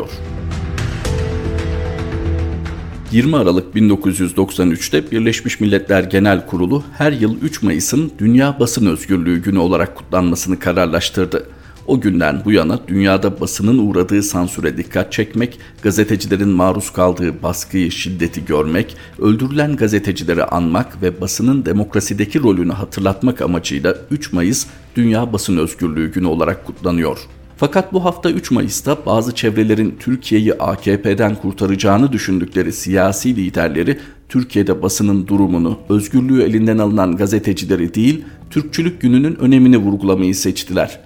20 3.13 3.37
Aralık 3.37 3.75
1993'te 3.75 5.11
Birleşmiş 5.11 5.61
Milletler 5.61 6.05
Genel 6.05 6.47
Kurulu 6.47 6.85
her 6.99 7.13
yıl 7.13 7.41
3 7.41 7.63
Mayıs'ın 7.63 8.13
Dünya 8.19 8.61
Basın 8.61 8.87
Özgürlüğü 8.87 9.43
Günü 9.43 9.59
olarak 9.59 9.97
kutlanmasını 9.97 10.59
kararlaştırdı. 10.59 11.49
O 11.87 12.01
günden 12.01 12.43
bu 12.45 12.53
yana 12.53 12.81
dünyada 12.89 13.41
basının 13.41 13.79
uğradığı 13.79 14.23
sansüre 14.23 14.77
dikkat 14.77 15.13
çekmek, 15.13 15.59
gazetecilerin 15.83 16.49
maruz 16.49 16.91
kaldığı 16.93 17.43
baskıyı, 17.43 17.91
şiddeti 17.91 18.45
görmek, 18.45 18.97
öldürülen 19.19 19.77
gazetecileri 19.77 20.45
anmak 20.45 21.03
ve 21.03 21.21
basının 21.21 21.65
demokrasideki 21.65 22.43
rolünü 22.43 22.73
hatırlatmak 22.73 23.43
amacıyla 23.43 23.97
3 24.11 24.33
Mayıs 24.33 24.67
Dünya 24.97 25.33
Basın 25.33 25.57
Özgürlüğü 25.57 26.13
Günü 26.13 26.27
olarak 26.27 26.67
kutlanıyor. 26.67 27.19
Fakat 27.59 27.93
bu 27.93 28.05
hafta 28.05 28.31
3 28.31 28.51
Mayıs'ta 28.51 29.07
bazı 29.07 29.35
çevrelerin 29.35 29.97
Türkiye'yi 30.01 30.55
AKP'den 30.55 31.35
kurtaracağını 31.35 32.13
düşündükleri 32.13 32.73
siyasi 32.73 33.37
liderleri 33.37 33.99
Türkiye'de 34.29 34.83
basının 34.83 35.27
durumunu, 35.27 35.79
özgürlüğü 35.89 36.43
elinden 36.43 36.79
alınan 36.79 37.17
gazetecileri 37.17 37.95
değil, 37.95 38.25
Türkçülük 38.51 39.01
gününün 39.01 39.37
önemini 39.37 39.77
vurgulamayı 39.77 40.35
seçtiler. 40.35 41.01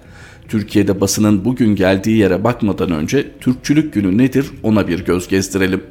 Türkiye'de 0.47 1.01
basının 1.01 1.45
bugün 1.45 1.75
geldiği 1.75 2.17
yere 2.17 2.43
bakmadan 2.43 2.91
önce 2.91 3.31
Türkçülük 3.39 3.93
günü 3.93 4.17
nedir 4.17 4.45
ona 4.63 4.87
bir 4.87 5.05
göz 5.05 5.27
gezdirelim. 5.27 5.83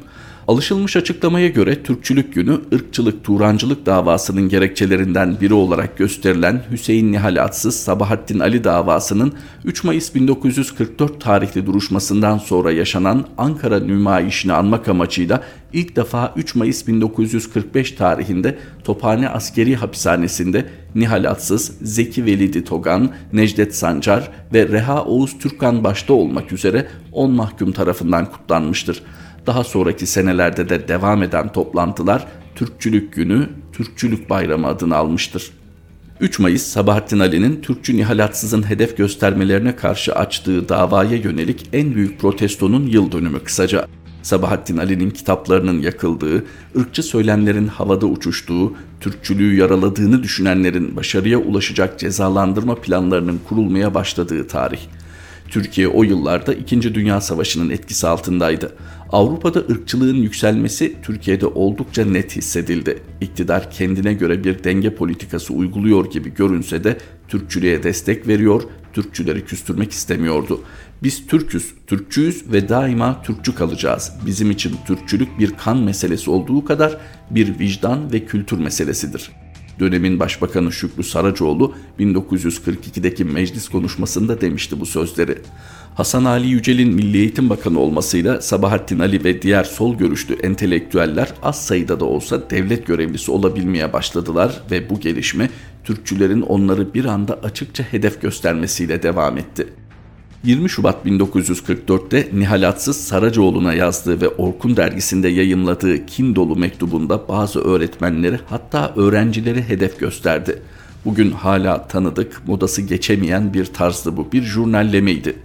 Alışılmış 0.52 0.96
açıklamaya 0.96 1.48
göre 1.48 1.82
Türkçülük 1.82 2.34
günü 2.34 2.60
ırkçılık, 2.74 3.24
Turancılık 3.24 3.86
davasının 3.86 4.48
gerekçelerinden 4.48 5.40
biri 5.40 5.54
olarak 5.54 5.98
gösterilen 5.98 6.62
Hüseyin 6.70 7.12
Nihal 7.12 7.36
Atsız 7.36 7.76
Sabahattin 7.76 8.38
Ali 8.38 8.64
davasının 8.64 9.32
3 9.64 9.84
Mayıs 9.84 10.14
1944 10.14 11.20
tarihli 11.20 11.66
duruşmasından 11.66 12.38
sonra 12.38 12.72
yaşanan 12.72 13.26
Ankara 13.38 13.80
nümayişini 13.80 14.52
anmak 14.52 14.88
amacıyla 14.88 15.42
ilk 15.72 15.96
defa 15.96 16.32
3 16.36 16.54
Mayıs 16.54 16.86
1945 16.88 17.92
tarihinde 17.92 18.58
Tophane 18.84 19.28
Askeri 19.28 19.76
Hapishanesi'nde 19.76 20.66
Nihal 20.94 21.24
Atsız, 21.24 21.72
Zeki 21.82 22.24
Velidi 22.26 22.64
Togan, 22.64 23.10
Necdet 23.32 23.76
Sancar 23.76 24.30
ve 24.54 24.68
Reha 24.68 25.04
Oğuz 25.04 25.38
Türkkan 25.38 25.84
başta 25.84 26.12
olmak 26.12 26.52
üzere 26.52 26.86
10 27.12 27.30
mahkum 27.30 27.72
tarafından 27.72 28.26
kutlanmıştır. 28.26 29.02
Daha 29.46 29.64
sonraki 29.64 30.06
senelerde 30.06 30.68
de 30.68 30.88
devam 30.88 31.22
eden 31.22 31.52
toplantılar 31.52 32.26
Türkçülük 32.54 33.12
Günü, 33.12 33.48
Türkçülük 33.72 34.30
Bayramı 34.30 34.66
adını 34.66 34.96
almıştır. 34.96 35.50
3 36.20 36.38
Mayıs 36.38 36.62
Sabahattin 36.62 37.18
Ali'nin 37.18 37.60
Türkçü 37.60 37.96
Nihalatsız'ın 37.96 38.70
hedef 38.70 38.96
göstermelerine 38.96 39.76
karşı 39.76 40.14
açtığı 40.14 40.68
davaya 40.68 41.16
yönelik 41.16 41.68
en 41.72 41.94
büyük 41.94 42.20
protestonun 42.20 42.86
yıl 42.86 43.12
dönümü 43.12 43.40
kısaca. 43.40 43.86
Sabahattin 44.22 44.76
Ali'nin 44.76 45.10
kitaplarının 45.10 45.80
yakıldığı, 45.80 46.44
ırkçı 46.78 47.02
söylemlerin 47.02 47.66
havada 47.66 48.06
uçuştuğu, 48.06 48.74
Türkçülüğü 49.00 49.56
yaraladığını 49.56 50.22
düşünenlerin 50.22 50.96
başarıya 50.96 51.38
ulaşacak 51.38 51.98
cezalandırma 51.98 52.74
planlarının 52.74 53.40
kurulmaya 53.48 53.94
başladığı 53.94 54.46
tarih. 54.46 54.80
Türkiye 55.52 55.88
o 55.88 56.02
yıllarda 56.02 56.54
2. 56.54 56.94
Dünya 56.94 57.20
Savaşı'nın 57.20 57.70
etkisi 57.70 58.06
altındaydı. 58.06 58.72
Avrupa'da 59.10 59.58
ırkçılığın 59.58 60.16
yükselmesi 60.16 60.96
Türkiye'de 61.02 61.46
oldukça 61.46 62.04
net 62.04 62.36
hissedildi. 62.36 63.02
İktidar 63.20 63.70
kendine 63.70 64.14
göre 64.14 64.44
bir 64.44 64.64
denge 64.64 64.94
politikası 64.94 65.52
uyguluyor 65.52 66.10
gibi 66.10 66.34
görünse 66.34 66.84
de 66.84 66.98
Türkçülüğe 67.28 67.82
destek 67.82 68.28
veriyor, 68.28 68.62
Türkçüleri 68.92 69.44
küstürmek 69.44 69.92
istemiyordu. 69.92 70.60
Biz 71.02 71.26
Türküz, 71.26 71.74
Türkçüyüz 71.86 72.52
ve 72.52 72.68
daima 72.68 73.22
Türkçü 73.22 73.54
kalacağız. 73.54 74.12
Bizim 74.26 74.50
için 74.50 74.76
Türkçülük 74.86 75.38
bir 75.38 75.50
kan 75.50 75.78
meselesi 75.78 76.30
olduğu 76.30 76.64
kadar 76.64 76.98
bir 77.30 77.58
vicdan 77.58 78.12
ve 78.12 78.24
kültür 78.24 78.58
meselesidir. 78.58 79.30
Dönemin 79.80 80.20
Başbakanı 80.20 80.72
Şükrü 80.72 81.02
Saracoğlu 81.02 81.74
1942'deki 82.00 83.24
meclis 83.24 83.68
konuşmasında 83.68 84.40
demişti 84.40 84.80
bu 84.80 84.86
sözleri. 84.86 85.38
Hasan 85.94 86.24
Ali 86.24 86.48
Yücel'in 86.48 86.94
Milli 86.94 87.18
Eğitim 87.18 87.50
Bakanı 87.50 87.80
olmasıyla 87.80 88.40
Sabahattin 88.40 88.98
Ali 88.98 89.24
ve 89.24 89.42
diğer 89.42 89.64
sol 89.64 89.98
görüşlü 89.98 90.34
entelektüeller 90.34 91.28
az 91.42 91.64
sayıda 91.64 92.00
da 92.00 92.04
olsa 92.04 92.50
devlet 92.50 92.86
görevlisi 92.86 93.30
olabilmeye 93.30 93.92
başladılar 93.92 94.60
ve 94.70 94.90
bu 94.90 95.00
gelişme 95.00 95.50
Türkçülerin 95.84 96.42
onları 96.42 96.94
bir 96.94 97.04
anda 97.04 97.34
açıkça 97.34 97.82
hedef 97.82 98.22
göstermesiyle 98.22 99.02
devam 99.02 99.38
etti. 99.38 99.66
20 100.44 100.70
Şubat 100.70 101.06
1944'te 101.06 102.28
Nihal 102.32 102.68
Atsız 102.68 102.96
Saracoğlu'na 102.96 103.74
yazdığı 103.74 104.20
ve 104.20 104.28
Orkun 104.28 104.76
dergisinde 104.76 105.28
yayımladığı 105.28 106.06
kin 106.06 106.34
dolu 106.36 106.56
mektubunda 106.56 107.28
bazı 107.28 107.60
öğretmenleri 107.60 108.38
hatta 108.46 108.92
öğrencileri 108.96 109.62
hedef 109.62 109.98
gösterdi. 109.98 110.62
Bugün 111.04 111.30
hala 111.30 111.88
tanıdık, 111.88 112.42
modası 112.46 112.82
geçemeyen 112.82 113.54
bir 113.54 113.64
tarzdı 113.64 114.16
bu, 114.16 114.32
bir 114.32 114.42
jurnallemeydi. 114.42 115.36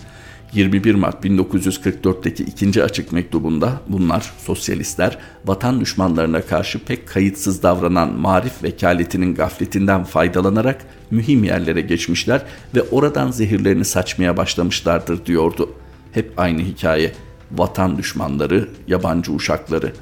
21 0.53 0.95
Mart 0.95 1.25
1944'teki 1.25 2.43
ikinci 2.43 2.83
açık 2.83 3.11
mektubunda 3.11 3.81
bunlar 3.87 4.31
sosyalistler 4.45 5.17
vatan 5.45 5.81
düşmanlarına 5.81 6.41
karşı 6.41 6.85
pek 6.85 7.07
kayıtsız 7.07 7.63
davranan 7.63 8.13
marif 8.13 8.63
vekaletinin 8.63 9.35
gafletinden 9.35 10.03
faydalanarak 10.03 10.85
mühim 11.11 11.43
yerlere 11.43 11.81
geçmişler 11.81 12.41
ve 12.75 12.81
oradan 12.81 13.31
zehirlerini 13.31 13.85
saçmaya 13.85 14.37
başlamışlardır 14.37 15.25
diyordu. 15.25 15.69
Hep 16.11 16.33
aynı 16.37 16.61
hikaye. 16.61 17.11
Vatan 17.51 17.97
düşmanları, 17.97 18.69
yabancı 18.87 19.31
uşakları. 19.33 19.93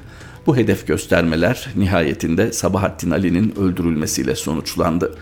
Bu 0.46 0.56
hedef 0.56 0.86
göstermeler 0.86 1.68
nihayetinde 1.76 2.52
Sabahattin 2.52 3.10
Ali'nin 3.10 3.54
öldürülmesiyle 3.56 4.36
sonuçlandı. 4.36 5.14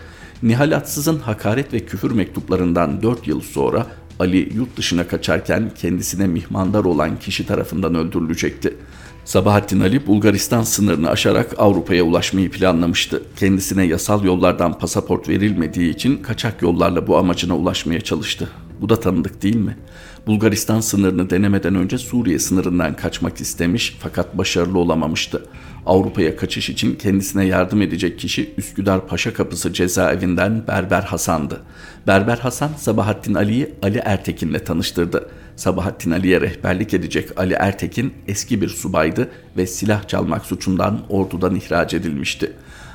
Nihal 0.45 0.71
Atsız'ın 0.75 1.19
hakaret 1.19 1.73
ve 1.73 1.79
küfür 1.79 2.11
mektuplarından 2.11 3.01
4 3.01 3.27
yıl 3.27 3.41
sonra 3.41 3.87
Ali 4.19 4.53
yurt 4.55 4.77
dışına 4.77 5.07
kaçarken 5.07 5.71
kendisine 5.75 6.27
mihmandar 6.27 6.83
olan 6.83 7.19
kişi 7.19 7.47
tarafından 7.47 7.95
öldürülecekti. 7.95 8.77
Sabahattin 9.25 9.79
Ali 9.79 10.07
Bulgaristan 10.07 10.63
sınırını 10.63 11.09
aşarak 11.09 11.53
Avrupa'ya 11.57 12.03
ulaşmayı 12.03 12.51
planlamıştı. 12.51 13.23
Kendisine 13.35 13.85
yasal 13.85 14.23
yollardan 14.23 14.79
pasaport 14.79 15.29
verilmediği 15.29 15.93
için 15.93 16.17
kaçak 16.17 16.61
yollarla 16.61 17.07
bu 17.07 17.17
amacına 17.17 17.57
ulaşmaya 17.57 18.01
çalıştı. 18.01 18.49
Bu 18.81 18.89
da 18.89 18.99
tanıdık 18.99 19.41
değil 19.41 19.55
mi? 19.55 19.77
Bulgaristan 20.27 20.79
sınırını 20.79 21.29
denemeden 21.29 21.75
önce 21.75 21.97
Suriye 21.97 22.39
sınırından 22.39 22.95
kaçmak 22.95 23.41
istemiş 23.41 23.97
fakat 23.99 24.37
başarılı 24.37 24.79
olamamıştı. 24.79 25.45
Avrupa'ya 25.85 26.37
kaçış 26.37 26.69
için 26.69 26.95
kendisine 26.95 27.45
yardım 27.45 27.81
edecek 27.81 28.19
kişi 28.19 28.53
Üsküdar 28.57 29.07
Paşa 29.07 29.33
Kapısı 29.33 29.73
cezaevinden 29.73 30.67
Berber 30.67 31.01
Hasan'dı. 31.01 31.61
Berber 32.07 32.37
Hasan 32.37 32.69
Sabahattin 32.77 33.33
Ali'yi 33.33 33.73
Ali 33.81 33.97
Ertekin'le 33.97 34.59
tanıştırdı. 34.59 35.29
Sabahattin 35.55 36.11
Ali'ye 36.11 36.41
rehberlik 36.41 36.93
edecek 36.93 37.29
Ali 37.37 37.53
Ertekin 37.53 38.13
eski 38.27 38.61
bir 38.61 38.69
subaydı 38.69 39.29
ve 39.57 39.67
silah 39.67 40.07
çalmak 40.07 40.45
suçundan 40.45 41.01
ordudan 41.09 41.55
ihraç 41.55 41.93
edilmişti. 41.93 42.51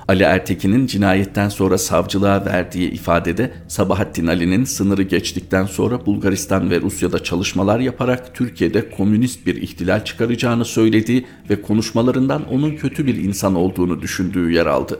Ali 0.08 0.22
Ertekin'in 0.22 0.86
cinayetten 0.86 1.48
sonra 1.48 1.78
savcılığa 1.78 2.46
verdiği 2.46 2.90
ifadede 2.90 3.52
Sabahattin 3.68 4.26
Ali'nin 4.26 4.64
sınırı 4.64 5.02
geçtikten 5.02 5.66
sonra 5.66 6.06
Bulgaristan 6.06 6.70
ve 6.70 6.80
Rusya'da 6.80 7.22
çalışmalar 7.22 7.80
yaparak 7.80 8.34
Türkiye'de 8.34 8.90
komünist 8.90 9.46
bir 9.46 9.62
ihtilal 9.62 10.04
çıkaracağını 10.04 10.64
söylediği 10.64 11.26
ve 11.50 11.62
konuşmalarından 11.62 12.48
onun 12.48 12.76
kötü 12.76 13.06
bir 13.06 13.16
insan 13.16 13.54
olduğunu 13.54 14.02
düşündüğü 14.02 14.52
yer 14.52 14.66
aldı. 14.66 14.98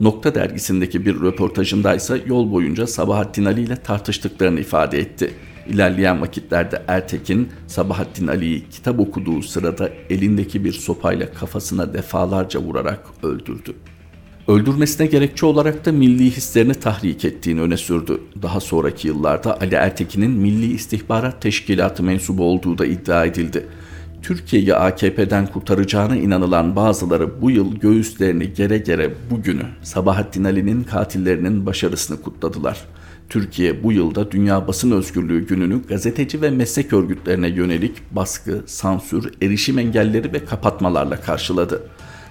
Nokta 0.00 0.34
dergisindeki 0.34 1.06
bir 1.06 1.20
röportajında 1.20 1.94
ise 1.94 2.22
yol 2.26 2.52
boyunca 2.52 2.86
Sabahattin 2.86 3.44
Ali 3.44 3.60
ile 3.60 3.76
tartıştıklarını 3.76 4.60
ifade 4.60 4.98
etti. 4.98 5.30
İlerleyen 5.68 6.20
vakitlerde 6.20 6.82
Ertekin, 6.88 7.48
Sabahattin 7.66 8.26
Ali'yi 8.26 8.68
kitap 8.70 9.00
okuduğu 9.00 9.42
sırada 9.42 9.90
elindeki 10.10 10.64
bir 10.64 10.72
sopayla 10.72 11.32
kafasına 11.32 11.94
defalarca 11.94 12.60
vurarak 12.60 13.00
öldürdü. 13.22 13.74
Öldürmesine 14.48 15.06
gerekçe 15.06 15.46
olarak 15.46 15.84
da 15.84 15.92
milli 15.92 16.30
hislerini 16.30 16.74
tahrik 16.74 17.24
ettiğini 17.24 17.60
öne 17.60 17.76
sürdü. 17.76 18.20
Daha 18.42 18.60
sonraki 18.60 19.08
yıllarda 19.08 19.60
Ali 19.60 19.74
Ertekin'in 19.74 20.30
Milli 20.30 20.72
İstihbarat 20.72 21.42
Teşkilatı 21.42 22.02
mensubu 22.02 22.44
olduğu 22.44 22.78
da 22.78 22.86
iddia 22.86 23.24
edildi. 23.24 23.66
Türkiye'yi 24.22 24.74
AKP'den 24.74 25.46
kurtaracağına 25.46 26.16
inanılan 26.16 26.76
bazıları 26.76 27.42
bu 27.42 27.50
yıl 27.50 27.76
göğüslerini 27.76 28.52
gere 28.52 28.78
gere 28.78 29.14
bugünü 29.30 29.62
Sabahattin 29.82 30.44
Ali'nin 30.44 30.84
katillerinin 30.84 31.66
başarısını 31.66 32.22
kutladılar. 32.22 32.84
Türkiye 33.28 33.82
bu 33.82 33.92
yılda 33.92 34.30
Dünya 34.30 34.68
Basın 34.68 34.90
Özgürlüğü 34.90 35.46
Günü'nü 35.46 35.82
gazeteci 35.88 36.42
ve 36.42 36.50
meslek 36.50 36.92
örgütlerine 36.92 37.48
yönelik 37.48 37.92
baskı, 38.10 38.62
sansür, 38.66 39.32
erişim 39.42 39.78
engelleri 39.78 40.32
ve 40.32 40.44
kapatmalarla 40.44 41.20
karşıladı. 41.20 41.82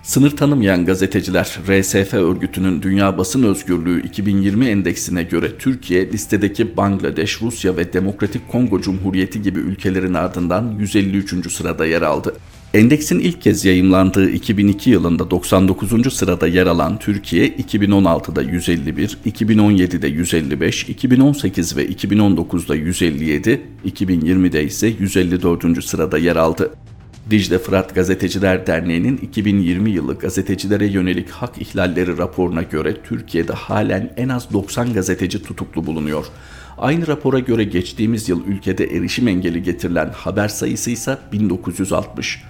Sınır 0.03 0.31
tanımayan 0.31 0.85
gazeteciler 0.85 1.59
RSF 1.67 2.13
örgütünün 2.13 2.81
Dünya 2.81 3.17
Basın 3.17 3.43
Özgürlüğü 3.43 4.03
2020 4.03 4.65
endeksine 4.65 5.23
göre 5.23 5.57
Türkiye 5.57 6.11
listedeki 6.11 6.77
Bangladeş, 6.77 7.41
Rusya 7.41 7.77
ve 7.77 7.93
Demokratik 7.93 8.51
Kongo 8.51 8.81
Cumhuriyeti 8.81 9.41
gibi 9.41 9.59
ülkelerin 9.59 10.13
ardından 10.13 10.75
153. 10.79 11.51
sırada 11.51 11.85
yer 11.85 12.01
aldı. 12.01 12.35
Endeksin 12.73 13.19
ilk 13.19 13.41
kez 13.41 13.65
yayımlandığı 13.65 14.29
2002 14.29 14.89
yılında 14.89 15.31
99. 15.31 16.13
sırada 16.13 16.47
yer 16.47 16.67
alan 16.67 16.99
Türkiye 16.99 17.47
2016'da 17.47 18.41
151, 18.41 19.17
2017'de 19.25 20.07
155, 20.07 20.83
2018 20.83 21.77
ve 21.77 21.85
2019'da 21.85 22.75
157, 22.75 23.61
2020'de 23.85 24.63
ise 24.63 24.87
154. 24.87 25.83
sırada 25.83 26.17
yer 26.17 26.35
aldı. 26.35 26.71
Dicle 27.29 27.59
Fırat 27.59 27.95
Gazeteciler 27.95 28.67
Derneği'nin 28.67 29.17
2020 29.17 29.91
yılı 29.91 30.17
gazetecilere 30.17 30.88
yönelik 30.88 31.29
hak 31.29 31.62
ihlalleri 31.62 32.17
raporuna 32.17 32.62
göre 32.62 32.95
Türkiye'de 33.03 33.53
halen 33.53 34.13
en 34.17 34.29
az 34.29 34.53
90 34.53 34.93
gazeteci 34.93 35.43
tutuklu 35.43 35.86
bulunuyor. 35.86 36.25
Aynı 36.77 37.07
rapora 37.07 37.39
göre 37.39 37.63
geçtiğimiz 37.63 38.29
yıl 38.29 38.45
ülkede 38.47 38.86
erişim 38.86 39.27
engeli 39.27 39.63
getirilen 39.63 40.09
haber 40.09 40.47
sayısı 40.47 40.91
ise 40.91 41.17
1960. 41.31 42.43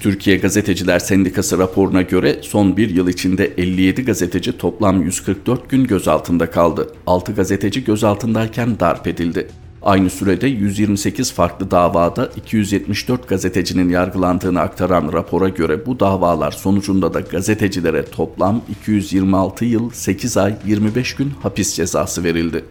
Türkiye 0.00 0.36
Gazeteciler 0.36 0.98
Sendikası 0.98 1.58
raporuna 1.58 2.02
göre 2.02 2.36
son 2.42 2.76
bir 2.76 2.90
yıl 2.90 3.08
içinde 3.08 3.44
57 3.44 4.04
gazeteci 4.04 4.58
toplam 4.58 5.02
144 5.02 5.70
gün 5.70 5.84
gözaltında 5.84 6.50
kaldı. 6.50 6.88
6 7.06 7.32
gazeteci 7.32 7.84
gözaltındayken 7.84 8.80
darp 8.80 9.06
edildi. 9.06 9.48
Aynı 9.84 10.10
sürede 10.10 10.46
128 10.46 11.32
farklı 11.32 11.70
davada 11.70 12.30
274 12.36 13.28
gazetecinin 13.28 13.88
yargılandığını 13.88 14.60
aktaran 14.60 15.12
rapora 15.12 15.48
göre 15.48 15.86
bu 15.86 16.00
davalar 16.00 16.52
sonucunda 16.52 17.14
da 17.14 17.20
gazetecilere 17.20 18.04
toplam 18.04 18.62
226 18.68 19.64
yıl 19.64 19.90
8 19.90 20.36
ay 20.36 20.56
25 20.66 21.14
gün 21.14 21.30
hapis 21.42 21.74
cezası 21.74 22.24
verildi. 22.24 22.64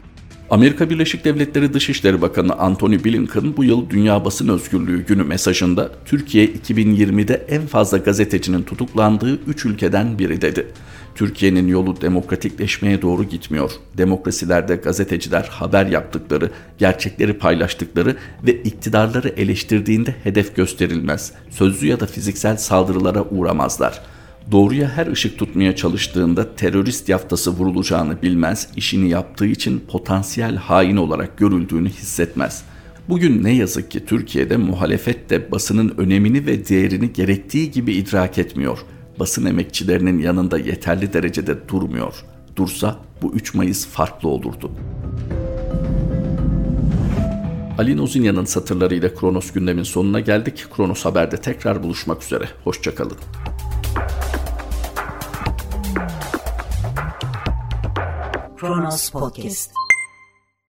Amerika 0.49 0.89
Birleşik 0.89 1.25
Devletleri 1.25 1.73
Dışişleri 1.73 2.21
Bakanı 2.21 2.53
Antony 2.53 3.03
Blinken 3.03 3.57
bu 3.57 3.63
yıl 3.63 3.89
Dünya 3.89 4.25
Basın 4.25 4.47
Özgürlüğü 4.47 5.05
Günü 5.05 5.23
mesajında 5.23 5.91
Türkiye 6.05 6.45
2020'de 6.45 7.45
en 7.49 7.67
fazla 7.67 7.97
gazetecinin 7.97 8.63
tutuklandığı 8.63 9.39
3 9.47 9.65
ülkeden 9.65 10.19
biri 10.19 10.41
dedi. 10.41 10.67
Türkiye'nin 11.15 11.67
yolu 11.67 12.01
demokratikleşmeye 12.01 13.01
doğru 13.01 13.23
gitmiyor. 13.23 13.71
Demokrasilerde 13.97 14.75
gazeteciler 14.75 15.43
haber 15.43 15.85
yaptıkları, 15.85 16.51
gerçekleri 16.77 17.33
paylaştıkları 17.33 18.15
ve 18.43 18.53
iktidarları 18.53 19.29
eleştirdiğinde 19.29 20.15
hedef 20.23 20.55
gösterilmez. 20.55 21.31
Sözlü 21.49 21.87
ya 21.87 21.99
da 21.99 22.05
fiziksel 22.05 22.57
saldırılara 22.57 23.23
uğramazlar. 23.23 24.01
Doğruya 24.51 24.89
her 24.89 25.07
ışık 25.07 25.39
tutmaya 25.39 25.75
çalıştığında 25.75 26.55
terörist 26.55 27.09
yaftası 27.09 27.51
vurulacağını 27.51 28.21
bilmez, 28.21 28.69
işini 28.75 29.09
yaptığı 29.09 29.45
için 29.45 29.83
potansiyel 29.87 30.55
hain 30.55 30.97
olarak 30.97 31.37
görüldüğünü 31.37 31.89
hissetmez. 31.89 32.63
Bugün 33.09 33.43
ne 33.43 33.51
yazık 33.51 33.91
ki 33.91 34.05
Türkiye'de 34.05 34.57
muhalefet 34.57 35.29
de 35.29 35.51
basının 35.51 35.93
önemini 35.97 36.45
ve 36.45 36.67
değerini 36.67 37.13
gerektiği 37.13 37.71
gibi 37.71 37.93
idrak 37.93 38.37
etmiyor. 38.37 38.79
Basın 39.19 39.45
emekçilerinin 39.45 40.19
yanında 40.19 40.57
yeterli 40.57 41.13
derecede 41.13 41.69
durmuyor. 41.69 42.13
Dursa 42.55 42.99
bu 43.21 43.33
3 43.33 43.53
Mayıs 43.53 43.87
farklı 43.87 44.29
olurdu. 44.29 44.71
Ali 47.77 47.97
Nozinya'nın 47.97 48.45
satırlarıyla 48.45 49.15
Kronos 49.15 49.51
gündemin 49.51 49.83
sonuna 49.83 50.19
geldik. 50.19 50.65
Kronos 50.75 51.05
Haber'de 51.05 51.37
tekrar 51.37 51.83
buluşmak 51.83 52.23
üzere. 52.23 52.45
Hoşçakalın. 52.63 53.17
Kronos 58.63 59.11
Podcast 59.11 59.73